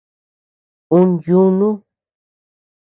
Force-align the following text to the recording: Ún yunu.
Ún 0.99 1.07
yunu. 1.25 1.69